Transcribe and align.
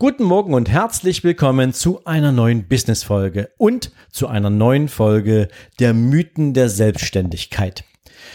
Guten 0.00 0.24
Morgen 0.24 0.54
und 0.54 0.68
herzlich 0.68 1.22
willkommen 1.22 1.72
zu 1.72 2.04
einer 2.04 2.32
neuen 2.32 2.66
Business-Folge 2.66 3.52
und 3.58 3.92
zu 4.10 4.26
einer 4.26 4.50
neuen 4.50 4.88
Folge 4.88 5.46
der 5.78 5.94
Mythen 5.94 6.52
der 6.52 6.68
Selbstständigkeit. 6.68 7.84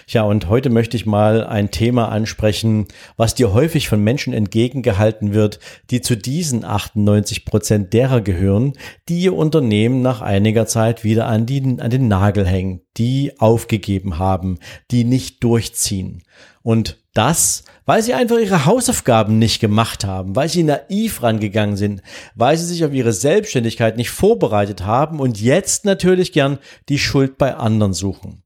Ja, 0.07 0.23
und 0.23 0.47
heute 0.47 0.69
möchte 0.69 0.97
ich 0.97 1.05
mal 1.05 1.45
ein 1.45 1.71
Thema 1.71 2.09
ansprechen, 2.09 2.87
was 3.17 3.35
dir 3.35 3.53
häufig 3.53 3.89
von 3.89 4.03
Menschen 4.03 4.33
entgegengehalten 4.33 5.33
wird, 5.33 5.59
die 5.89 6.01
zu 6.01 6.15
diesen 6.15 6.65
98 6.65 7.45
Prozent 7.45 7.93
derer 7.93 8.21
gehören, 8.21 8.73
die 9.07 9.21
ihr 9.21 9.35
Unternehmen 9.35 10.01
nach 10.01 10.21
einiger 10.21 10.65
Zeit 10.65 11.03
wieder 11.03 11.27
an, 11.27 11.45
die, 11.45 11.61
an 11.79 11.89
den 11.89 12.07
Nagel 12.07 12.47
hängen, 12.47 12.81
die 12.97 13.39
aufgegeben 13.39 14.19
haben, 14.19 14.59
die 14.91 15.03
nicht 15.03 15.43
durchziehen. 15.43 16.23
Und 16.61 16.97
das, 17.13 17.63
weil 17.85 18.03
sie 18.03 18.13
einfach 18.13 18.37
ihre 18.37 18.65
Hausaufgaben 18.65 19.39
nicht 19.39 19.59
gemacht 19.59 20.05
haben, 20.05 20.35
weil 20.35 20.47
sie 20.47 20.63
naiv 20.63 21.23
rangegangen 21.23 21.75
sind, 21.75 22.01
weil 22.35 22.55
sie 22.57 22.65
sich 22.65 22.85
auf 22.85 22.93
ihre 22.93 23.13
Selbstständigkeit 23.13 23.97
nicht 23.97 24.11
vorbereitet 24.11 24.85
haben 24.85 25.19
und 25.19 25.41
jetzt 25.41 25.85
natürlich 25.85 26.31
gern 26.31 26.59
die 26.87 26.99
Schuld 26.99 27.37
bei 27.37 27.55
anderen 27.55 27.93
suchen. 27.93 28.43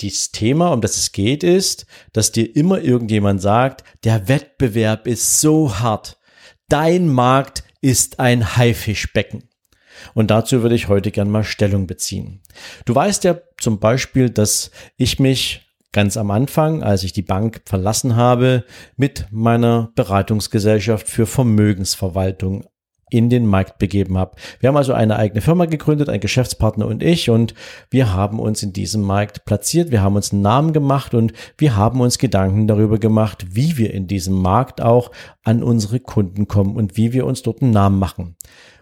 Dieses 0.00 0.32
Thema, 0.32 0.72
um 0.72 0.80
das 0.80 0.96
es 0.96 1.12
geht, 1.12 1.42
ist, 1.42 1.86
dass 2.12 2.32
dir 2.32 2.56
immer 2.56 2.80
irgendjemand 2.80 3.42
sagt, 3.42 3.84
der 4.04 4.28
Wettbewerb 4.28 5.06
ist 5.06 5.40
so 5.40 5.78
hart. 5.78 6.18
Dein 6.68 7.08
Markt 7.08 7.64
ist 7.80 8.20
ein 8.20 8.56
Haifischbecken. 8.56 9.44
Und 10.14 10.30
dazu 10.30 10.62
würde 10.62 10.74
ich 10.74 10.88
heute 10.88 11.10
gern 11.10 11.30
mal 11.30 11.44
Stellung 11.44 11.86
beziehen. 11.86 12.40
Du 12.84 12.94
weißt 12.94 13.24
ja 13.24 13.38
zum 13.58 13.80
Beispiel, 13.80 14.30
dass 14.30 14.70
ich 14.96 15.18
mich 15.18 15.66
ganz 15.92 16.16
am 16.16 16.30
Anfang, 16.30 16.82
als 16.82 17.02
ich 17.02 17.12
die 17.12 17.22
Bank 17.22 17.62
verlassen 17.66 18.16
habe, 18.16 18.64
mit 18.96 19.26
meiner 19.30 19.92
Beratungsgesellschaft 19.96 21.08
für 21.08 21.26
Vermögensverwaltung 21.26 22.64
in 23.10 23.28
den 23.28 23.46
Markt 23.46 23.78
begeben 23.78 24.16
habe. 24.16 24.36
Wir 24.60 24.68
haben 24.68 24.76
also 24.76 24.92
eine 24.92 25.16
eigene 25.16 25.40
Firma 25.40 25.66
gegründet, 25.66 26.08
ein 26.08 26.20
Geschäftspartner 26.20 26.86
und 26.86 27.02
ich, 27.02 27.28
und 27.28 27.54
wir 27.90 28.12
haben 28.12 28.38
uns 28.38 28.62
in 28.62 28.72
diesem 28.72 29.02
Markt 29.02 29.44
platziert, 29.44 29.90
wir 29.90 30.02
haben 30.02 30.16
uns 30.16 30.32
einen 30.32 30.42
Namen 30.42 30.72
gemacht 30.72 31.14
und 31.14 31.32
wir 31.58 31.76
haben 31.76 32.00
uns 32.00 32.18
Gedanken 32.18 32.66
darüber 32.66 32.98
gemacht, 32.98 33.46
wie 33.50 33.76
wir 33.76 33.92
in 33.92 34.06
diesem 34.06 34.40
Markt 34.40 34.80
auch 34.80 35.10
an 35.42 35.62
unsere 35.62 36.00
Kunden 36.00 36.48
kommen 36.48 36.76
und 36.76 36.96
wie 36.96 37.12
wir 37.12 37.26
uns 37.26 37.42
dort 37.42 37.62
einen 37.62 37.72
Namen 37.72 37.98
machen. 37.98 38.36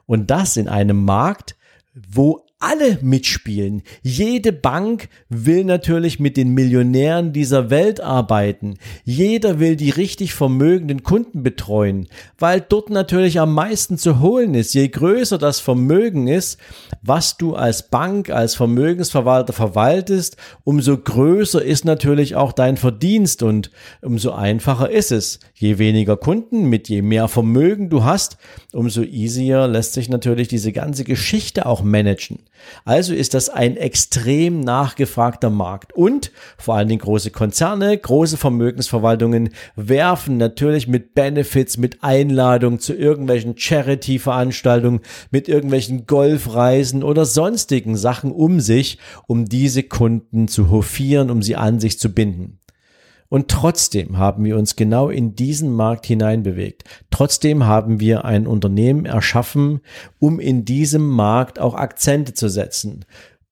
Und 0.06 0.30
das 0.30 0.56
in 0.56 0.68
einem 0.68 1.04
Markt, 1.04 1.56
wo 1.94 2.44
alle 2.60 2.98
mitspielen. 3.02 3.82
Jede 4.02 4.52
Bank 4.52 5.08
will 5.28 5.62
natürlich 5.64 6.18
mit 6.18 6.36
den 6.36 6.54
Millionären 6.54 7.32
dieser 7.32 7.70
Welt 7.70 8.00
arbeiten. 8.00 8.78
Jeder 9.04 9.60
will 9.60 9.76
die 9.76 9.90
richtig 9.90 10.34
vermögenden 10.34 11.04
Kunden 11.04 11.44
betreuen, 11.44 12.08
weil 12.36 12.60
dort 12.60 12.90
natürlich 12.90 13.38
am 13.38 13.54
meisten 13.54 13.96
zu 13.96 14.18
holen 14.18 14.54
ist. 14.54 14.74
Je 14.74 14.88
größer 14.88 15.38
das 15.38 15.60
Vermögen 15.60 16.26
ist, 16.26 16.58
was 17.00 17.36
du 17.36 17.54
als 17.54 17.90
Bank, 17.90 18.30
als 18.30 18.56
Vermögensverwalter 18.56 19.52
verwaltest, 19.52 20.36
umso 20.64 20.98
größer 20.98 21.64
ist 21.64 21.84
natürlich 21.84 22.34
auch 22.34 22.52
dein 22.52 22.76
Verdienst 22.76 23.44
und 23.44 23.70
umso 24.02 24.32
einfacher 24.32 24.90
ist 24.90 25.12
es. 25.12 25.38
Je 25.54 25.78
weniger 25.78 26.16
Kunden, 26.16 26.64
mit 26.64 26.88
je 26.88 27.02
mehr 27.02 27.28
Vermögen 27.28 27.88
du 27.88 28.02
hast, 28.02 28.36
umso 28.72 29.02
easier 29.02 29.68
lässt 29.68 29.92
sich 29.92 30.08
natürlich 30.08 30.48
diese 30.48 30.72
ganze 30.72 31.04
Geschichte 31.04 31.64
auch 31.64 31.82
managen. 31.82 32.40
Also 32.84 33.14
ist 33.14 33.34
das 33.34 33.48
ein 33.48 33.76
extrem 33.76 34.60
nachgefragter 34.60 35.50
Markt. 35.50 35.92
Und 35.94 36.32
vor 36.56 36.76
allen 36.76 36.88
Dingen 36.88 37.00
große 37.00 37.30
Konzerne, 37.30 37.96
große 37.96 38.36
Vermögensverwaltungen 38.36 39.50
werfen 39.76 40.36
natürlich 40.36 40.88
mit 40.88 41.14
Benefits, 41.14 41.76
mit 41.76 42.02
Einladungen 42.02 42.80
zu 42.80 42.94
irgendwelchen 42.94 43.56
Charity-Veranstaltungen, 43.56 45.00
mit 45.30 45.48
irgendwelchen 45.48 46.06
Golfreisen 46.06 47.02
oder 47.02 47.24
sonstigen 47.24 47.96
Sachen 47.96 48.32
um 48.32 48.60
sich, 48.60 48.98
um 49.26 49.44
diese 49.46 49.82
Kunden 49.82 50.48
zu 50.48 50.70
hofieren, 50.70 51.30
um 51.30 51.42
sie 51.42 51.56
an 51.56 51.80
sich 51.80 51.98
zu 51.98 52.12
binden. 52.12 52.57
Und 53.28 53.48
trotzdem 53.48 54.16
haben 54.16 54.44
wir 54.44 54.56
uns 54.56 54.76
genau 54.76 55.10
in 55.10 55.34
diesen 55.34 55.72
Markt 55.72 56.06
hineinbewegt. 56.06 56.84
Trotzdem 57.10 57.66
haben 57.66 58.00
wir 58.00 58.24
ein 58.24 58.46
Unternehmen 58.46 59.04
erschaffen, 59.04 59.80
um 60.18 60.40
in 60.40 60.64
diesem 60.64 61.08
Markt 61.08 61.58
auch 61.58 61.74
Akzente 61.74 62.32
zu 62.32 62.48
setzen. 62.48 63.04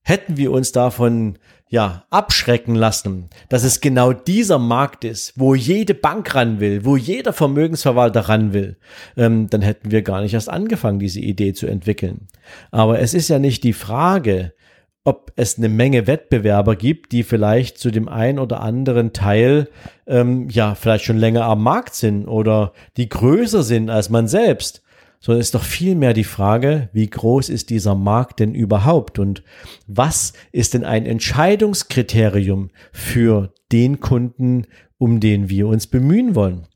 Hätten 0.03 0.37
wir 0.37 0.53
uns 0.53 0.73
davon 0.73 1.39
ja, 1.69 2.05
abschrecken 2.11 2.77
lassen, 2.77 3.29
dass 3.49 3.65
es 3.65 3.81
genau 3.81 4.13
dieser 4.13 4.59
Markt 4.59 5.05
ist, 5.05 5.33
wo 5.37 5.55
jede 5.55 5.95
Bank 5.95 6.33
ran 6.35 6.61
will, 6.61 6.85
wo 6.85 6.97
jeder 6.97 7.33
Vermögensverwalter 7.33 8.21
ran 8.21 8.53
will, 8.53 8.79
ähm, 9.17 9.51
dann 9.51 9.63
hätten 9.63 9.91
wir 9.91 10.03
gar 10.03 10.21
nicht 10.21 10.35
erst 10.35 10.49
angefangen, 10.49 11.01
diese 11.01 11.19
Idee 11.19 11.55
zu 11.55 11.67
entwickeln. 11.67 12.29
Aber 12.71 13.01
es 13.01 13.15
ist 13.15 13.29
ja 13.29 13.41
nicht 13.41 13.65
die 13.65 13.73
Frage, 13.73 14.53
ob 15.07 15.33
es 15.37 15.57
eine 15.57 15.69
Menge 15.69 16.09
Wettbewerber 16.09 16.75
gibt, 16.75 17.13
die 17.13 17.23
vielleicht 17.23 17.79
zu 17.79 17.93
dem 17.93 18.09
einen 18.09 18.41
oder 18.41 18.61
anderen 18.61 19.13
Teil 19.13 19.69
ähm, 20.09 20.49
ja 20.51 20.75
vielleicht 20.75 21.05
schon 21.05 21.17
länger 21.17 21.45
am 21.45 21.63
Markt 21.63 21.95
sind 21.95 22.27
oder 22.27 22.73
die 22.97 23.09
größer 23.09 23.63
sind 23.63 23.89
als 23.89 24.11
man 24.11 24.27
selbst, 24.27 24.83
sondern 25.21 25.41
ist 25.41 25.55
doch 25.55 25.63
vielmehr 25.63 26.13
die 26.13 26.25
Frage, 26.25 26.89
wie 26.93 27.09
groß 27.09 27.51
ist 27.51 27.71
dieser 27.71 27.95
Markt 27.95 28.41
denn 28.41 28.53
überhaupt 28.53 29.21
und 29.21 29.45
was 29.87 30.33
ist 30.51 30.75
denn 30.75 30.85
ein 30.85 31.07
Entscheidungskriterium 31.07 32.71
für 32.93 33.53
den 33.71 34.01
Kunden, 34.01 34.67
um 34.99 35.21
den 35.21 35.49
wir 35.49 35.69
uns 35.69 35.87
bemühen 35.87 36.35
wollen? 36.35 36.67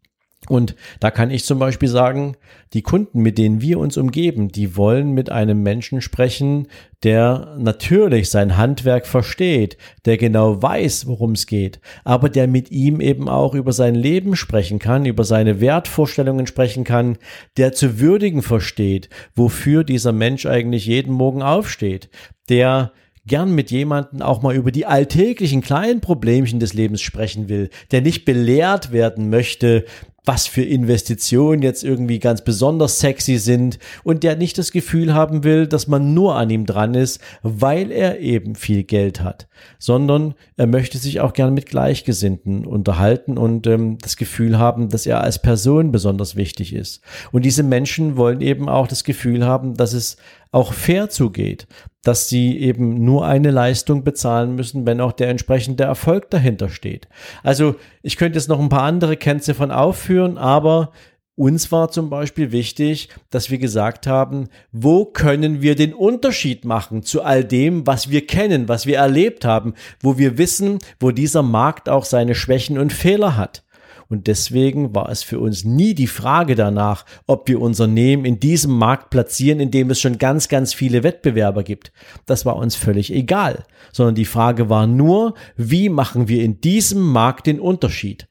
Und 0.51 0.75
da 0.99 1.13
kann 1.13 1.31
ich 1.31 1.45
zum 1.45 1.61
Beispiel 1.61 1.89
sagen, 1.89 2.37
die 2.73 2.83
Kunden, 2.83 3.21
mit 3.21 3.39
denen 3.39 3.61
wir 3.61 3.79
uns 3.79 3.97
umgeben, 3.97 4.49
die 4.49 4.77
wollen 4.77 5.13
mit 5.13 5.31
einem 5.31 5.63
Menschen 5.63 6.01
sprechen, 6.01 6.67
der 7.05 7.55
natürlich 7.57 8.31
sein 8.31 8.57
Handwerk 8.57 9.07
versteht, 9.07 9.77
der 10.07 10.17
genau 10.17 10.61
weiß, 10.61 11.07
worum 11.07 11.33
es 11.33 11.47
geht, 11.47 11.79
aber 12.03 12.29
der 12.29 12.49
mit 12.49 12.73
ihm 12.73 13.01
eben 13.01 13.29
auch 13.29 13.55
über 13.55 13.73
sein 13.73 13.95
Leben 13.95 14.35
sprechen 14.35 14.81
kann, 14.81 15.07
über 15.07 15.23
seine 15.23 15.61
Wertvorstellungen 15.61 16.49
sprechen 16.49 16.83
kann, 16.83 17.19
der 17.57 17.73
zu 17.73 18.01
würdigen 18.01 18.43
versteht, 18.43 19.09
wofür 19.37 19.85
dieser 19.85 20.11
Mensch 20.11 20.47
eigentlich 20.47 20.85
jeden 20.85 21.13
Morgen 21.13 21.43
aufsteht, 21.43 22.11
der 22.49 22.91
gern 23.27 23.55
mit 23.55 23.71
jemandem 23.71 24.23
auch 24.23 24.43
mal 24.43 24.57
über 24.57 24.73
die 24.73 24.87
alltäglichen 24.87 25.61
kleinen 25.61 26.01
Problemchen 26.01 26.59
des 26.59 26.75
Lebens 26.75 27.01
sprechen 27.01 27.49
will, 27.49 27.71
der 27.93 28.01
nicht 28.01 28.25
belehrt 28.25 28.93
werden 28.93 29.31
möchte 29.31 29.85
was 30.25 30.47
für 30.47 30.63
Investitionen 30.63 31.63
jetzt 31.63 31.83
irgendwie 31.83 32.19
ganz 32.19 32.43
besonders 32.43 33.01
sexy 33.01 33.39
sind 33.39 33.79
und 34.05 34.23
der 34.23 34.37
nicht 34.37 34.59
das 34.59 34.73
Gefühl 34.73 35.15
haben 35.15 35.45
will, 35.45 35.67
dass 35.67 35.87
man 35.87 36.15
nur 36.15 36.37
an 36.37 36.51
ihm 36.51 36.67
dran 36.67 36.95
ist, 36.95 37.21
weil 37.43 37.91
er 37.91 38.21
eben 38.21 38.55
viel 38.55 38.85
Geld 38.85 39.23
hat, 39.23 39.49
sondern 39.79 40.35
er 40.57 40.67
möchte 40.67 40.99
sich 40.99 41.21
auch 41.21 41.33
gern 41.33 41.55
mit 41.55 41.67
Gleichgesinnten 41.67 42.67
unterhalten 42.67 43.39
und 43.39 43.67
ähm, 43.67 43.99
das 44.01 44.17
Gefühl 44.17 44.59
haben, 44.59 44.89
dass 44.89 45.07
er 45.07 45.23
als 45.23 45.41
Person 45.41 45.93
besonders 45.93 46.37
wichtig 46.37 46.75
ist. 46.75 47.01
Und 47.33 47.45
diese 47.45 47.63
Menschen 47.63 48.17
wollen 48.17 48.41
eben 48.41 48.69
auch 48.69 48.87
das 48.87 49.05
Gefühl 49.05 49.45
haben, 49.47 49.75
dass 49.75 49.93
es 49.93 50.17
auch 50.53 50.73
fair 50.73 51.11
zugeht, 51.11 51.67
dass 52.03 52.29
sie 52.29 52.59
eben 52.59 53.05
nur 53.05 53.27
eine 53.27 53.51
Leistung 53.51 54.05
bezahlen 54.05 54.55
müssen, 54.55 54.87
wenn 54.87 55.01
auch 55.01 55.13
der 55.13 55.29
entsprechende 55.29 55.85
Erfolg 55.85 56.31
dahinter 56.31 56.69
steht. 56.69 57.09
Also 57.43 57.77
ich 58.03 58.17
könnte 58.17 58.39
jetzt 58.39 58.49
noch 58.49 58.61
ein 58.61 58.69
paar 58.69 58.83
andere 58.83 59.17
Kennziffern 59.17 59.71
aufführen, 59.71 60.39
aber 60.39 60.93
uns 61.37 61.73
war 61.73 61.91
zum 61.91 62.11
Beispiel 62.11 62.53
wichtig, 62.53 63.09
dass 63.31 63.51
wir 63.51 63.57
gesagt 63.57 64.07
haben, 64.07 64.49
wo 64.73 65.07
können 65.07 65.63
wir 65.63 65.75
den 65.75 65.95
Unterschied 65.95 66.67
machen 66.67 67.03
zu 67.03 67.23
all 67.23 67.45
dem, 67.45 67.87
was 67.87 68.11
wir 68.11 68.27
kennen, 68.27 68.69
was 68.69 68.85
wir 68.85 68.99
erlebt 68.99 69.45
haben, 69.45 69.75
wo 70.01 70.19
wir 70.19 70.37
wissen, 70.37 70.81
wo 70.99 71.13
dieser 71.13 71.43
Markt 71.43 71.89
auch 71.89 72.05
seine 72.05 72.35
Schwächen 72.35 72.79
und 72.79 72.93
Fehler 72.93 73.39
hat. 73.39 73.63
Und 74.11 74.27
deswegen 74.27 74.95
war 74.95 75.09
es 75.09 75.23
für 75.23 75.39
uns 75.39 75.65
nie 75.65 75.95
die 75.95 76.09
Frage 76.09 76.57
danach, 76.57 77.07
ob 77.27 77.49
wir 77.49 77.61
unser 77.61 77.87
Unternehmen 77.91 78.25
in 78.25 78.39
diesem 78.39 78.73
Markt 78.79 79.11
platzieren, 79.11 79.59
in 79.59 79.71
dem 79.71 79.91
es 79.91 80.01
schon 80.01 80.19
ganz, 80.19 80.49
ganz 80.49 80.73
viele 80.73 81.03
Wettbewerber 81.03 81.65
gibt. 81.65 81.93
Das 82.27 82.47
war 82.47 82.57
uns 82.57 82.77
völlig 82.77 83.13
egal, 83.13 83.65
sondern 83.93 84.15
die 84.15 84.25
Frage 84.25 84.69
war 84.69 84.87
nur, 84.87 85.35
wie 85.57 85.89
machen 85.89 86.29
wir 86.29 86.45
in 86.45 86.61
diesem 86.61 87.01
Markt 87.03 87.47
den 87.47 87.59
Unterschied? 87.59 88.30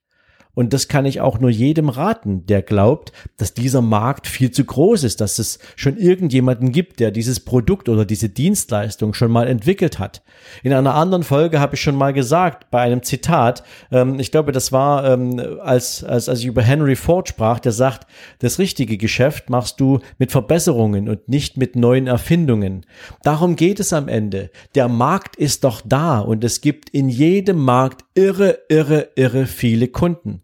Und 0.59 0.73
das 0.73 0.89
kann 0.89 1.05
ich 1.05 1.21
auch 1.21 1.39
nur 1.39 1.49
jedem 1.49 1.87
raten, 1.87 2.45
der 2.45 2.61
glaubt, 2.61 3.13
dass 3.37 3.53
dieser 3.53 3.81
Markt 3.81 4.27
viel 4.27 4.51
zu 4.51 4.65
groß 4.65 5.05
ist, 5.05 5.21
dass 5.21 5.39
es 5.39 5.57
schon 5.77 5.95
irgendjemanden 5.95 6.73
gibt, 6.73 6.99
der 6.99 7.11
dieses 7.11 7.39
Produkt 7.39 7.87
oder 7.87 8.03
diese 8.03 8.27
Dienstleistung 8.27 9.13
schon 9.13 9.31
mal 9.31 9.47
entwickelt 9.47 9.99
hat. 9.99 10.21
In 10.61 10.73
einer 10.73 10.95
anderen 10.95 11.23
Folge 11.23 11.61
habe 11.61 11.75
ich 11.75 11.81
schon 11.81 11.95
mal 11.95 12.11
gesagt, 12.11 12.69
bei 12.71 12.81
einem 12.81 13.03
Zitat, 13.03 13.63
ähm, 13.89 14.19
ich 14.19 14.31
glaube, 14.31 14.51
das 14.51 14.73
war, 14.73 15.09
ähm, 15.09 15.39
als, 15.61 16.03
als, 16.03 16.27
als 16.27 16.39
ich 16.39 16.47
über 16.47 16.61
Henry 16.61 16.97
Ford 16.97 17.29
sprach, 17.29 17.61
der 17.61 17.71
sagt, 17.71 18.05
das 18.39 18.59
richtige 18.59 18.97
Geschäft 18.97 19.49
machst 19.49 19.79
du 19.79 19.99
mit 20.17 20.33
Verbesserungen 20.33 21.07
und 21.07 21.29
nicht 21.29 21.55
mit 21.55 21.77
neuen 21.77 22.07
Erfindungen. 22.07 22.85
Darum 23.23 23.55
geht 23.55 23.79
es 23.79 23.93
am 23.93 24.09
Ende. 24.09 24.51
Der 24.75 24.89
Markt 24.89 25.37
ist 25.37 25.63
doch 25.63 25.79
da 25.85 26.19
und 26.19 26.43
es 26.43 26.59
gibt 26.59 26.89
in 26.89 27.07
jedem 27.07 27.59
Markt 27.59 28.03
irre, 28.13 28.59
irre, 28.67 29.07
irre 29.15 29.45
viele 29.45 29.87
Kunden. 29.87 30.41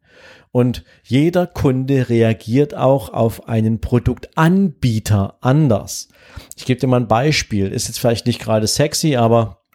Und 0.56 0.86
jeder 1.04 1.48
Kunde 1.48 2.08
reagiert 2.08 2.76
auch 2.78 3.10
auf 3.10 3.50
einen 3.50 3.82
Produktanbieter 3.82 5.38
anders. 5.42 6.08
Ich 6.56 6.64
gebe 6.64 6.80
dir 6.80 6.88
mal 6.88 7.02
ein 7.02 7.10
Beispiel. 7.10 7.74
Ist 7.74 7.90
jetzt 7.90 8.00
vielleicht 8.00 8.26
nicht 8.26 8.40
gerade 8.40 8.66
sexy, 8.66 9.18
aber 9.18 9.66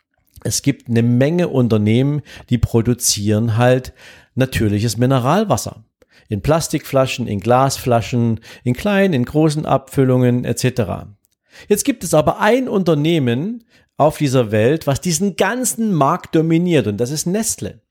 es 0.43 0.63
gibt 0.63 0.89
eine 0.89 1.03
Menge 1.03 1.49
Unternehmen, 1.49 2.23
die 2.49 2.57
produzieren 2.57 3.59
halt 3.59 3.93
natürliches 4.35 4.97
Mineralwasser. 4.97 5.85
In 6.31 6.41
Plastikflaschen, 6.41 7.27
in 7.27 7.41
Glasflaschen, 7.41 8.41
in 8.65 8.73
kleinen, 8.73 9.13
in 9.13 9.27
großen 9.27 9.67
Abfüllungen 9.67 10.47
etc. 10.47 11.11
Jetzt 11.69 11.85
gibt 11.85 12.05
es 12.05 12.15
aber 12.15 12.41
ein 12.41 12.71
Unternehmen 12.71 13.65
auf 13.99 14.17
dieser 14.17 14.51
Welt, 14.51 14.87
was 14.87 15.03
diesen 15.03 15.37
ganzen 15.37 15.93
Markt 15.93 16.35
dominiert 16.35 16.87
und 16.87 16.97
das 16.97 17.11
ist 17.11 17.27
Nestle. 17.27 17.83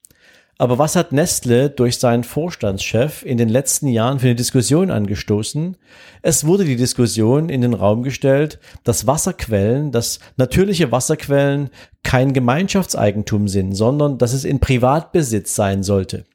Aber 0.62 0.78
was 0.78 0.98
hat 0.98 1.14
Nestle 1.14 1.70
durch 1.70 2.00
seinen 2.00 2.26
Vorstandschef 2.26 3.24
in 3.24 3.38
den 3.38 3.48
letzten 3.48 3.88
Jahren 3.88 4.20
für 4.20 4.26
eine 4.26 4.36
Diskussion 4.36 4.92
angestoßen? 4.92 5.78
Es 6.22 6.46
wurde 6.46 6.66
die 6.66 6.76
Diskussion 6.76 7.48
in 7.48 7.62
den 7.62 7.74
Raum 7.74 8.04
gestellt, 8.04 8.60
dass 8.84 9.08
Wasserquellen, 9.08 9.94
dass 9.94 10.20
natürliche 10.36 10.92
Wasserquellen 10.92 11.70
kein 12.04 12.34
Gemeinschaftseigentum 12.34 13.48
sind, 13.48 13.74
sondern 13.74 14.18
dass 14.18 14.34
es 14.34 14.44
in 14.44 14.60
Privatbesitz 14.60 15.56
sein 15.56 15.82
sollte. 15.82 16.26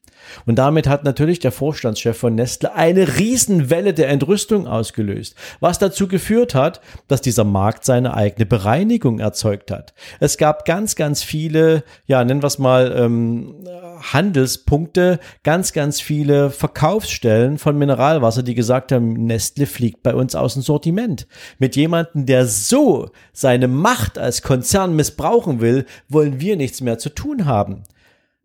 Und 0.47 0.57
damit 0.57 0.87
hat 0.87 1.05
natürlich 1.05 1.39
der 1.39 1.53
Vorstandschef 1.53 2.17
von 2.17 2.35
Nestle 2.35 2.75
eine 2.75 3.19
Riesenwelle 3.19 3.95
der 3.95 4.09
Entrüstung 4.09 4.67
ausgelöst, 4.67 5.37
was 5.61 5.79
dazu 5.79 6.09
geführt 6.09 6.55
hat, 6.55 6.81
dass 7.09 7.21
dieser 7.21 7.45
Markt 7.45 7.85
seine 7.85 8.15
eigene 8.15 8.47
Bereinigung 8.47 9.19
erzeugt 9.19 9.71
hat. 9.71 9.95
Es 10.21 10.39
gab 10.39 10.65
ganz, 10.65 10.97
ganz 10.97 11.23
viele, 11.23 11.85
ja, 12.07 12.25
nennen 12.25 12.43
wir 12.43 12.47
es 12.47 12.59
mal, 12.59 12.95
ähm, 12.97 13.65
Handelspunkte, 14.13 15.19
ganz, 15.43 15.73
ganz 15.73 16.01
viele 16.01 16.51
Verkaufsstellen 16.51 17.59
von 17.59 17.79
Mineralwasser, 17.79 18.43
die 18.43 18.55
gesagt 18.55 18.93
haben, 18.93 19.27
Nestle 19.27 19.67
fliegt 19.67 20.03
bei 20.03 20.15
uns 20.15 20.35
aus 20.35 20.55
dem 20.55 20.63
Sortiment. 20.63 21.27
Mit 21.59 21.77
jemandem, 21.77 22.27
der 22.27 22.47
so 22.47 23.11
seine 23.33 23.69
Macht 23.69 24.19
als 24.19 24.43
Konzern 24.43 24.95
missbrauchen 24.97 25.61
will, 25.61 25.87
wollen 26.09 26.41
wir 26.41 26.57
nichts 26.57 26.81
mehr 26.81 26.99
zu 26.99 27.11
tun 27.11 27.47
haben. 27.47 27.85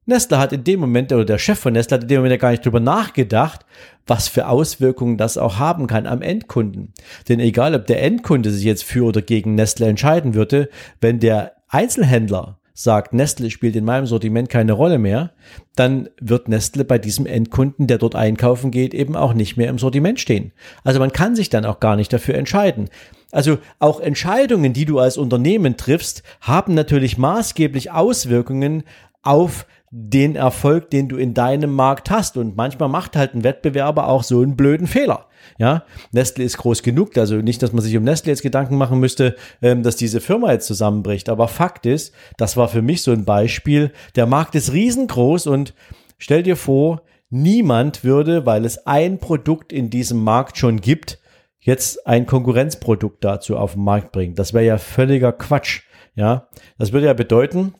Nestle 0.09 0.37
hat 0.37 0.51
in 0.51 0.63
dem 0.63 0.81
Moment, 0.81 1.13
oder 1.13 1.25
der 1.25 1.37
Chef 1.37 1.59
von 1.59 1.73
Nestle 1.73 1.95
hat 1.95 2.03
in 2.03 2.09
dem 2.09 2.17
Moment 2.17 2.33
ja 2.33 2.37
gar 2.37 2.51
nicht 2.51 2.65
drüber 2.65 2.79
nachgedacht, 2.79 3.65
was 4.05 4.27
für 4.27 4.47
Auswirkungen 4.47 5.17
das 5.17 5.37
auch 5.37 5.57
haben 5.57 5.87
kann 5.87 6.05
am 6.05 6.21
Endkunden. 6.21 6.93
Denn 7.29 7.39
egal, 7.39 7.75
ob 7.75 7.87
der 7.87 8.03
Endkunde 8.03 8.51
sich 8.51 8.65
jetzt 8.65 8.83
für 8.83 9.05
oder 9.05 9.21
gegen 9.21 9.55
Nestle 9.55 9.87
entscheiden 9.87 10.33
würde, 10.33 10.69
wenn 10.99 11.19
der 11.19 11.53
Einzelhändler 11.69 12.59
sagt, 12.73 13.13
Nestle 13.13 13.51
spielt 13.51 13.75
in 13.75 13.83
meinem 13.83 14.05
Sortiment 14.05 14.49
keine 14.49 14.71
Rolle 14.71 14.99
mehr, 14.99 15.31
dann 15.75 16.09
wird 16.21 16.47
Nestle 16.47 16.85
bei 16.85 16.97
diesem 16.97 17.25
Endkunden, 17.25 17.87
der 17.87 17.97
dort 17.97 18.15
einkaufen 18.15 18.71
geht, 18.71 18.93
eben 18.93 19.15
auch 19.15 19.33
nicht 19.33 19.57
mehr 19.57 19.69
im 19.69 19.77
Sortiment 19.77 20.19
stehen. 20.19 20.53
Also 20.83 20.99
man 20.99 21.11
kann 21.11 21.35
sich 21.35 21.49
dann 21.49 21.65
auch 21.65 21.81
gar 21.81 21.97
nicht 21.97 22.11
dafür 22.13 22.35
entscheiden. 22.35 22.89
Also 23.31 23.57
auch 23.79 23.99
Entscheidungen, 23.99 24.73
die 24.73 24.85
du 24.85 24.99
als 24.99 25.17
Unternehmen 25.17 25.75
triffst, 25.75 26.23
haben 26.41 26.73
natürlich 26.73 27.17
maßgeblich 27.17 27.91
Auswirkungen 27.91 28.83
auf 29.21 29.67
den 29.91 30.35
Erfolg, 30.35 30.89
den 30.91 31.09
du 31.09 31.17
in 31.17 31.33
deinem 31.33 31.73
Markt 31.73 32.09
hast. 32.09 32.37
Und 32.37 32.55
manchmal 32.55 32.89
macht 32.89 33.15
halt 33.15 33.33
ein 33.33 33.43
Wettbewerber 33.43 34.07
auch 34.07 34.23
so 34.23 34.41
einen 34.41 34.55
blöden 34.55 34.87
Fehler. 34.87 35.25
Ja, 35.57 35.83
Nestle 36.11 36.43
ist 36.43 36.57
groß 36.57 36.83
genug, 36.83 37.17
also 37.17 37.35
nicht, 37.35 37.63
dass 37.63 37.73
man 37.73 37.81
sich 37.81 37.95
um 37.97 38.03
Nestle 38.03 38.31
jetzt 38.31 38.41
Gedanken 38.41 38.77
machen 38.77 38.99
müsste, 38.99 39.35
ähm, 39.61 39.83
dass 39.83 39.95
diese 39.95 40.21
Firma 40.21 40.51
jetzt 40.51 40.67
zusammenbricht. 40.67 41.29
Aber 41.29 41.47
Fakt 41.47 41.85
ist, 41.85 42.13
das 42.37 42.57
war 42.57 42.67
für 42.67 42.81
mich 42.81 43.01
so 43.01 43.11
ein 43.11 43.25
Beispiel. 43.25 43.91
Der 44.15 44.25
Markt 44.25 44.55
ist 44.55 44.73
riesengroß 44.73 45.47
und 45.47 45.73
stell 46.17 46.43
dir 46.43 46.55
vor, 46.55 47.01
niemand 47.29 48.03
würde, 48.03 48.45
weil 48.45 48.65
es 48.65 48.85
ein 48.85 49.19
Produkt 49.19 49.71
in 49.71 49.89
diesem 49.89 50.23
Markt 50.23 50.57
schon 50.57 50.81
gibt, 50.81 51.19
jetzt 51.59 52.07
ein 52.07 52.25
Konkurrenzprodukt 52.25 53.23
dazu 53.23 53.57
auf 53.57 53.73
den 53.73 53.83
Markt 53.83 54.11
bringen. 54.11 54.35
Das 54.35 54.53
wäre 54.53 54.65
ja 54.65 54.77
völliger 54.77 55.31
Quatsch. 55.31 55.83
Ja, 56.15 56.49
das 56.77 56.91
würde 56.91 57.07
ja 57.07 57.13
bedeuten, 57.13 57.75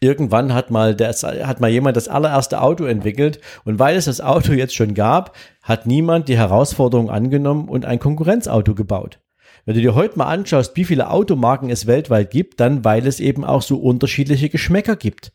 Irgendwann 0.00 0.52
hat 0.52 0.70
mal, 0.70 0.94
das, 0.94 1.22
hat 1.22 1.60
mal 1.60 1.70
jemand 1.70 1.96
das 1.96 2.08
allererste 2.08 2.60
Auto 2.60 2.84
entwickelt 2.84 3.40
und 3.64 3.78
weil 3.78 3.96
es 3.96 4.04
das 4.04 4.20
Auto 4.20 4.52
jetzt 4.52 4.74
schon 4.74 4.94
gab, 4.94 5.34
hat 5.62 5.86
niemand 5.86 6.28
die 6.28 6.36
Herausforderung 6.36 7.10
angenommen 7.10 7.68
und 7.68 7.86
ein 7.86 7.98
Konkurrenzauto 7.98 8.74
gebaut. 8.74 9.20
Wenn 9.64 9.74
du 9.74 9.80
dir 9.80 9.94
heute 9.94 10.16
mal 10.16 10.26
anschaust, 10.26 10.76
wie 10.76 10.84
viele 10.84 11.10
Automarken 11.10 11.70
es 11.70 11.86
weltweit 11.88 12.30
gibt, 12.30 12.60
dann 12.60 12.84
weil 12.84 13.06
es 13.06 13.18
eben 13.18 13.44
auch 13.44 13.62
so 13.62 13.78
unterschiedliche 13.78 14.48
Geschmäcker 14.48 14.94
gibt. 14.94 15.32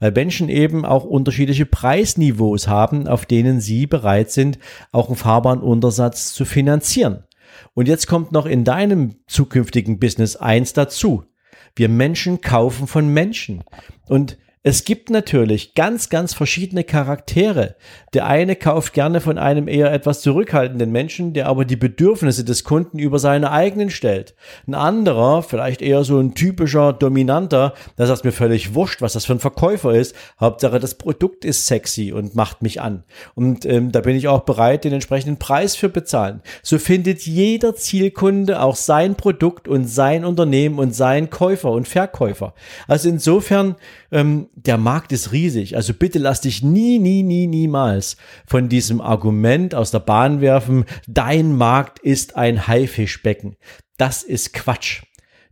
Weil 0.00 0.12
Menschen 0.12 0.48
eben 0.48 0.86
auch 0.86 1.04
unterschiedliche 1.04 1.66
Preisniveaus 1.66 2.66
haben, 2.66 3.06
auf 3.06 3.26
denen 3.26 3.60
sie 3.60 3.86
bereit 3.86 4.30
sind, 4.30 4.58
auch 4.90 5.08
einen 5.08 5.16
fahrbaren 5.16 5.60
Untersatz 5.60 6.32
zu 6.32 6.46
finanzieren. 6.46 7.24
Und 7.74 7.86
jetzt 7.86 8.06
kommt 8.06 8.32
noch 8.32 8.46
in 8.46 8.64
deinem 8.64 9.16
zukünftigen 9.26 9.98
Business 9.98 10.36
eins 10.36 10.72
dazu. 10.72 11.24
Wir 11.76 11.88
Menschen 11.88 12.40
kaufen 12.40 12.86
von 12.86 13.08
Menschen. 13.08 13.64
Und 14.06 14.38
es 14.66 14.84
gibt 14.84 15.10
natürlich 15.10 15.74
ganz, 15.74 16.08
ganz 16.08 16.32
verschiedene 16.32 16.84
Charaktere. 16.84 17.76
Der 18.14 18.24
eine 18.24 18.56
kauft 18.56 18.94
gerne 18.94 19.20
von 19.20 19.36
einem 19.36 19.68
eher 19.68 19.92
etwas 19.92 20.22
zurückhaltenden 20.22 20.90
Menschen, 20.90 21.34
der 21.34 21.48
aber 21.48 21.66
die 21.66 21.76
Bedürfnisse 21.76 22.44
des 22.44 22.64
Kunden 22.64 22.98
über 22.98 23.18
seine 23.18 23.50
eigenen 23.50 23.90
stellt. 23.90 24.34
Ein 24.66 24.72
anderer, 24.72 25.42
vielleicht 25.42 25.82
eher 25.82 26.02
so 26.02 26.18
ein 26.18 26.34
typischer 26.34 26.94
Dominanter, 26.94 27.74
der 27.98 28.06
sagt 28.06 28.24
mir 28.24 28.32
völlig 28.32 28.74
wurscht, 28.74 29.02
was 29.02 29.12
das 29.12 29.26
für 29.26 29.34
ein 29.34 29.38
Verkäufer 29.38 29.92
ist. 29.92 30.16
Hauptsache 30.40 30.80
das 30.80 30.94
Produkt 30.94 31.44
ist 31.44 31.66
sexy 31.66 32.12
und 32.12 32.34
macht 32.34 32.62
mich 32.62 32.80
an. 32.80 33.04
Und 33.34 33.66
ähm, 33.66 33.92
da 33.92 34.00
bin 34.00 34.16
ich 34.16 34.28
auch 34.28 34.44
bereit, 34.44 34.84
den 34.84 34.94
entsprechenden 34.94 35.38
Preis 35.38 35.76
für 35.76 35.90
bezahlen. 35.90 36.40
So 36.62 36.78
findet 36.78 37.20
jeder 37.26 37.76
Zielkunde 37.76 38.62
auch 38.62 38.76
sein 38.76 39.14
Produkt 39.14 39.68
und 39.68 39.84
sein 39.84 40.24
Unternehmen 40.24 40.78
und 40.78 40.94
sein 40.94 41.28
Käufer 41.28 41.70
und 41.70 41.86
Verkäufer. 41.86 42.54
Also 42.88 43.10
insofern 43.10 43.76
ähm, 44.14 44.48
der 44.54 44.78
Markt 44.78 45.10
ist 45.12 45.32
riesig. 45.32 45.76
Also 45.76 45.92
bitte 45.92 46.20
lass 46.20 46.40
dich 46.40 46.62
nie, 46.62 47.00
nie, 47.00 47.24
nie, 47.24 47.48
niemals 47.48 48.16
von 48.46 48.68
diesem 48.68 49.00
Argument 49.00 49.74
aus 49.74 49.90
der 49.90 49.98
Bahn 49.98 50.40
werfen, 50.40 50.84
dein 51.08 51.54
Markt 51.56 51.98
ist 51.98 52.36
ein 52.36 52.68
Haifischbecken. 52.68 53.56
Das 53.98 54.22
ist 54.22 54.54
Quatsch. 54.54 55.02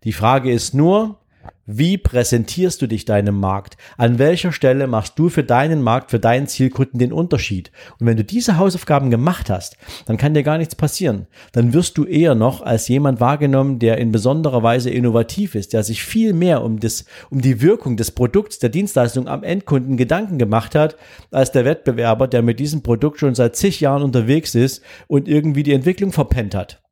Die 0.04 0.12
Frage 0.12 0.52
ist 0.52 0.74
nur, 0.74 1.18
wie 1.64 1.96
präsentierst 1.96 2.82
du 2.82 2.88
dich 2.88 3.04
deinem 3.04 3.38
Markt? 3.38 3.76
An 3.96 4.18
welcher 4.18 4.52
Stelle 4.52 4.86
machst 4.86 5.18
du 5.18 5.28
für 5.28 5.44
deinen 5.44 5.80
Markt, 5.80 6.10
für 6.10 6.18
deinen 6.18 6.48
Zielkunden 6.48 6.98
den 6.98 7.12
Unterschied? 7.12 7.70
Und 7.98 8.06
wenn 8.06 8.16
du 8.16 8.24
diese 8.24 8.58
Hausaufgaben 8.58 9.10
gemacht 9.10 9.48
hast, 9.48 9.76
dann 10.06 10.16
kann 10.16 10.34
dir 10.34 10.42
gar 10.42 10.58
nichts 10.58 10.74
passieren. 10.74 11.28
Dann 11.52 11.72
wirst 11.72 11.96
du 11.98 12.04
eher 12.04 12.34
noch 12.34 12.62
als 12.62 12.88
jemand 12.88 13.20
wahrgenommen, 13.20 13.78
der 13.78 13.98
in 13.98 14.12
besonderer 14.12 14.62
Weise 14.62 14.90
innovativ 14.90 15.54
ist, 15.54 15.72
der 15.72 15.84
sich 15.84 16.02
viel 16.02 16.32
mehr 16.32 16.62
um 16.62 16.80
das, 16.80 17.04
um 17.30 17.40
die 17.40 17.62
Wirkung 17.62 17.96
des 17.96 18.10
Produkts, 18.10 18.58
der 18.58 18.70
Dienstleistung 18.70 19.28
am 19.28 19.44
Endkunden 19.44 19.96
Gedanken 19.96 20.38
gemacht 20.38 20.74
hat, 20.74 20.96
als 21.30 21.52
der 21.52 21.64
Wettbewerber, 21.64 22.26
der 22.26 22.42
mit 22.42 22.58
diesem 22.58 22.82
Produkt 22.82 23.20
schon 23.20 23.34
seit 23.34 23.56
zig 23.56 23.80
Jahren 23.80 24.02
unterwegs 24.02 24.54
ist 24.54 24.82
und 25.06 25.28
irgendwie 25.28 25.62
die 25.62 25.74
Entwicklung 25.74 26.12
verpennt 26.12 26.54
hat. 26.54 26.82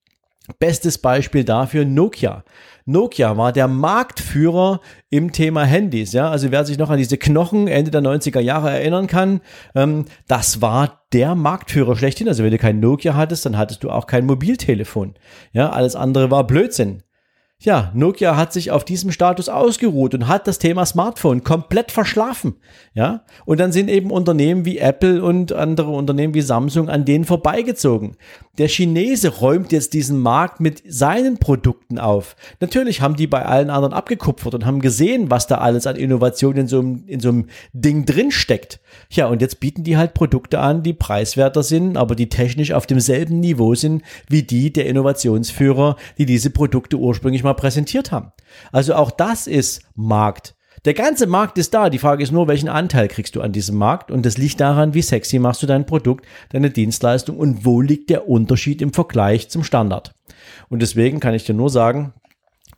Bestes 0.59 0.99
Beispiel 0.99 1.45
dafür 1.45 1.85
Nokia. 1.85 2.45
Nokia 2.91 3.37
war 3.37 3.53
der 3.53 3.69
Marktführer 3.69 4.81
im 5.11 5.33
Thema 5.33 5.65
Handys. 5.65 6.13
Ja, 6.13 6.31
also 6.31 6.51
wer 6.51 6.65
sich 6.65 6.79
noch 6.79 6.91
an 6.91 6.99
diese 6.99 7.19
Knochen 7.19 7.69
Ende 7.69 7.91
der 7.91 8.03
90er 8.03 8.41
Jahre 8.41 8.71
erinnern 8.71 9.07
kann, 9.07 9.41
ähm, 9.75 10.05
das 10.29 10.61
war 10.61 11.03
der 11.13 11.35
Marktführer 11.35 11.97
schlechthin. 11.97 12.29
Also 12.29 12.45
wenn 12.45 12.51
du 12.51 12.59
kein 12.59 12.81
Nokia 12.81 13.15
hattest, 13.15 13.47
dann 13.47 13.57
hattest 13.57 13.85
du 13.85 13.91
auch 13.91 14.07
kein 14.07 14.27
Mobiltelefon. 14.27 15.15
Ja, 15.53 15.71
alles 15.71 15.97
andere 15.97 16.31
war 16.31 16.47
Blödsinn. 16.47 17.03
Ja, 17.63 17.93
Nokia 17.95 18.37
hat 18.37 18.55
sich 18.55 18.71
auf 18.71 18.87
diesem 18.87 19.13
Status 19.13 19.51
ausgeruht 19.51 20.15
und 20.15 20.29
hat 20.29 20.47
das 20.47 20.59
Thema 20.59 20.87
Smartphone 20.87 21.45
komplett 21.45 21.93
verschlafen. 21.93 22.57
Ja, 22.95 23.25
und 23.45 23.61
dann 23.61 23.71
sind 23.71 23.91
eben 23.91 24.11
Unternehmen 24.11 24.65
wie 24.65 24.79
Apple 24.79 25.23
und 25.23 25.53
andere 25.53 25.91
Unternehmen 25.91 26.33
wie 26.33 26.41
Samsung 26.41 26.89
an 26.89 27.05
denen 27.05 27.27
vorbeigezogen. 27.27 28.17
Der 28.59 28.69
Chinese 28.69 29.29
räumt 29.29 29.73
jetzt 29.73 29.95
diesen 29.95 30.21
Markt 30.21 30.61
mit 30.61 30.83
seinen 30.87 31.39
Produkten 31.39 31.99
auf. 31.99 32.37
Natürlich 32.61 33.01
haben 33.01 33.17
die 33.17 33.27
bei 33.27 33.45
allen 33.45 33.71
anderen 33.71 33.95
abgekupfert 33.95 34.55
und 34.55 34.67
haben 34.67 34.81
gesehen, 34.81 35.31
was 35.31 35.47
da 35.47 35.59
alles 35.59 35.87
an 35.87 35.97
Innovation 35.97 36.57
in 36.57 36.67
so 36.67 36.81
einem, 36.81 37.05
in 37.07 37.21
so 37.21 37.29
einem 37.29 37.47
Ding 37.73 38.05
drin 38.05 38.31
steckt. 38.31 38.81
Ja, 39.11 39.27
und 39.29 39.41
jetzt 39.41 39.61
bieten 39.61 39.85
die 39.85 39.97
halt 39.97 40.15
Produkte 40.15 40.59
an, 40.59 40.83
die 40.83 40.93
preiswerter 40.93 41.63
sind, 41.63 41.97
aber 41.97 42.15
die 42.15 42.29
technisch 42.29 42.73
auf 42.73 42.87
demselben 42.87 43.41
Niveau 43.41 43.75
sind 43.75 44.03
wie 44.29 44.43
die 44.43 44.73
der 44.73 44.87
Innovationsführer, 44.87 45.97
die 46.19 46.27
diese 46.27 46.51
Produkte 46.51 46.97
ursprünglich 46.97 47.45
mal 47.45 47.55
präsentiert 47.55 48.11
haben. 48.11 48.33
Also 48.73 48.95
auch 48.95 49.11
das 49.11 49.47
ist 49.47 49.83
Markt. 49.95 50.55
Der 50.85 50.95
ganze 50.95 51.27
Markt 51.27 51.59
ist 51.59 51.75
da. 51.75 51.91
Die 51.91 51.99
Frage 51.99 52.23
ist 52.23 52.33
nur, 52.33 52.49
welchen 52.49 52.69
Anteil 52.69 53.09
kriegst 53.09 53.37
du 53.37 53.43
an 53.43 53.53
diesem 53.53 53.77
Markt? 53.77 54.11
Und 54.11 54.25
das 54.25 54.39
liegt 54.39 54.61
daran, 54.61 54.95
wie 54.95 55.03
sexy 55.03 55.39
machst 55.39 55.63
du 55.63 55.67
dein 55.67 55.85
Produkt, 55.85 56.27
deine 56.51 56.71
Dienstleistung 56.71 57.37
und 57.37 57.65
wo 57.65 57.81
liegt 57.81 58.09
der 58.09 58.29
Unterschied 58.29 58.81
im 58.81 58.93
Vergleich 58.93 59.51
zum 59.51 59.63
Standard. 59.63 60.15
Und 60.69 60.81
deswegen 60.81 61.21
kann 61.21 61.35
ich 61.35 61.45
dir 61.45 61.55
nur 61.55 61.69
sagen, 61.69 62.15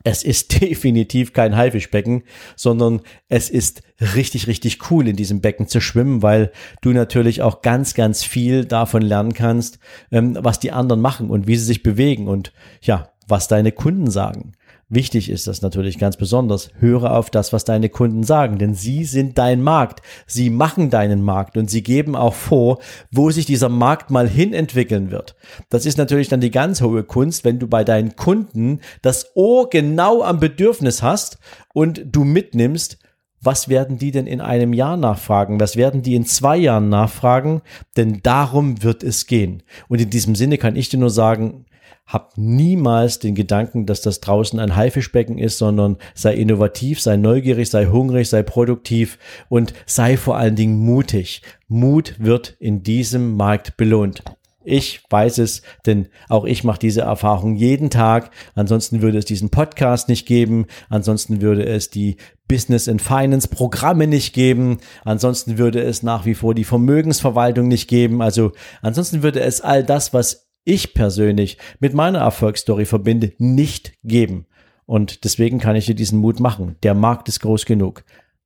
es 0.03 0.23
ist 0.23 0.61
definitiv 0.61 1.31
kein 1.31 1.55
Haifischbecken, 1.55 2.23
sondern 2.57 3.01
es 3.29 3.49
ist 3.49 3.83
richtig, 4.15 4.47
richtig 4.47 4.91
cool, 4.91 5.07
in 5.07 5.15
diesem 5.15 5.39
Becken 5.39 5.69
zu 5.69 5.79
schwimmen, 5.79 6.21
weil 6.21 6.51
du 6.81 6.91
natürlich 6.91 7.41
auch 7.41 7.61
ganz, 7.61 7.93
ganz 7.93 8.23
viel 8.23 8.65
davon 8.65 9.01
lernen 9.01 9.33
kannst, 9.33 9.79
ähm, 10.11 10.37
was 10.41 10.59
die 10.59 10.73
anderen 10.73 11.01
machen 11.01 11.29
und 11.29 11.47
wie 11.47 11.55
sie 11.55 11.65
sich 11.65 11.83
bewegen 11.83 12.27
und 12.27 12.51
ja, 12.81 13.09
was 13.27 13.47
deine 13.47 13.71
Kunden 13.71 14.11
sagen. 14.11 14.53
Wichtig 14.93 15.31
ist 15.31 15.47
das 15.47 15.63
natürlich 15.63 15.97
ganz 15.97 16.17
besonders. 16.17 16.69
Höre 16.77 17.17
auf 17.17 17.31
das, 17.31 17.51
was 17.51 17.65
deine 17.65 17.89
Kunden 17.89 18.21
sagen, 18.21 18.59
denn 18.59 18.75
sie 18.75 19.05
sind 19.05 19.39
dein 19.39 19.63
Markt. 19.63 20.03
Sie 20.27 20.51
machen 20.51 20.91
deinen 20.91 21.23
Markt 21.23 21.57
und 21.57 21.67
sie 21.67 21.81
geben 21.81 22.15
auch 22.15 22.35
vor, 22.35 22.77
wo 23.11 23.31
sich 23.31 23.47
dieser 23.47 23.69
Markt 23.69 24.11
mal 24.11 24.29
hin 24.29 24.53
entwickeln 24.53 25.09
wird. 25.09 25.35
Das 25.69 25.87
ist 25.87 25.97
natürlich 25.97 26.29
dann 26.29 26.41
die 26.41 26.51
ganz 26.51 26.81
hohe 26.81 27.03
Kunst, 27.03 27.43
wenn 27.43 27.57
du 27.57 27.65
bei 27.65 27.83
deinen 27.83 28.15
Kunden 28.15 28.81
das 29.01 29.35
Ohr 29.35 29.67
genau 29.67 30.21
am 30.21 30.39
Bedürfnis 30.39 31.01
hast 31.01 31.39
und 31.73 32.03
du 32.05 32.23
mitnimmst, 32.23 32.99
was 33.41 33.69
werden 33.69 33.97
die 33.97 34.11
denn 34.11 34.27
in 34.27 34.41
einem 34.41 34.73
Jahr 34.73 34.95
nachfragen? 34.95 35.59
Was 35.59 35.75
werden 35.75 36.03
die 36.03 36.13
in 36.13 36.27
zwei 36.27 36.55
Jahren 36.55 36.89
nachfragen? 36.89 37.63
Denn 37.97 38.19
darum 38.21 38.83
wird 38.83 39.01
es 39.01 39.25
gehen. 39.25 39.63
Und 39.87 39.99
in 39.99 40.11
diesem 40.11 40.35
Sinne 40.35 40.59
kann 40.59 40.75
ich 40.75 40.89
dir 40.89 40.99
nur 40.99 41.09
sagen, 41.09 41.65
hab 42.05 42.37
niemals 42.37 43.19
den 43.19 43.33
Gedanken, 43.33 43.85
dass 43.85 44.01
das 44.01 44.19
draußen 44.19 44.59
ein 44.59 44.75
Haifischbecken 44.75 45.37
ist, 45.37 45.57
sondern 45.57 45.97
sei 46.13 46.33
innovativ, 46.33 47.01
sei 47.01 47.17
neugierig, 47.17 47.69
sei 47.69 47.85
hungrig, 47.85 48.29
sei 48.29 48.43
produktiv 48.43 49.17
und 49.49 49.73
sei 49.85 50.17
vor 50.17 50.37
allen 50.37 50.55
Dingen 50.55 50.77
mutig. 50.79 51.41
Mut 51.67 52.15
wird 52.19 52.55
in 52.59 52.83
diesem 52.83 53.35
Markt 53.35 53.77
belohnt. 53.77 54.23
Ich 54.65 55.03
weiß 55.09 55.39
es, 55.39 55.61
denn 55.85 56.07
auch 56.29 56.45
ich 56.45 56.63
mache 56.63 56.79
diese 56.79 57.01
Erfahrung 57.01 57.55
jeden 57.55 57.89
Tag. 57.89 58.31
Ansonsten 58.55 59.01
würde 59.01 59.17
es 59.17 59.25
diesen 59.25 59.49
Podcast 59.49 60.07
nicht 60.07 60.25
geben. 60.25 60.67
Ansonsten 60.89 61.41
würde 61.41 61.65
es 61.65 61.89
die 61.89 62.15
Business 62.47 62.87
and 62.87 63.01
Finance 63.01 63.47
Programme 63.49 64.07
nicht 64.07 64.33
geben. 64.33 64.77
Ansonsten 65.03 65.57
würde 65.57 65.81
es 65.81 66.01
nach 66.01 66.25
wie 66.25 66.35
vor 66.35 66.55
die 66.55 66.63
Vermögensverwaltung 66.63 67.67
nicht 67.67 67.89
geben. 67.89 68.21
Also 68.21 68.53
ansonsten 68.81 69.21
würde 69.21 69.41
es 69.41 69.59
all 69.59 69.83
das, 69.83 70.13
was 70.13 70.42
ich 70.65 70.93
persönlich 70.93 71.57
mit 71.79 71.93
meiner 71.93 72.19
Erfolgsstory 72.19 72.85
verbinde, 72.85 73.33
nicht 73.37 73.93
geben. 74.03 74.45
Und 74.85 75.23
deswegen 75.23 75.59
kann 75.59 75.75
ich 75.75 75.85
dir 75.85 75.95
diesen 75.95 76.19
Mut 76.19 76.39
machen. 76.39 76.75
Der 76.83 76.93
Markt 76.93 77.29
ist 77.29 77.39
groß 77.39 77.65
genug. 77.65 78.03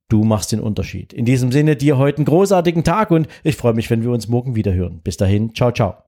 Du 0.08 0.24
machst 0.24 0.52
den 0.52 0.60
Unterschied. 0.60 1.12
In 1.12 1.26
diesem 1.26 1.52
Sinne 1.52 1.76
dir 1.76 1.98
heute 1.98 2.18
einen 2.18 2.26
großartigen 2.26 2.84
Tag 2.84 3.10
und 3.10 3.28
ich 3.44 3.56
freue 3.56 3.74
mich, 3.74 3.90
wenn 3.90 4.02
wir 4.02 4.10
uns 4.10 4.28
morgen 4.28 4.56
wieder 4.56 4.72
hören. 4.72 5.00
Bis 5.02 5.16
dahin, 5.16 5.54
ciao, 5.54 5.72
ciao. 5.72 6.07